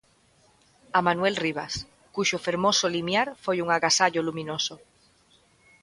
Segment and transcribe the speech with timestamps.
[0.97, 1.73] A Manuel Rivas,
[2.15, 4.75] cuxo fermoso limiar foi un agasallo luminoso.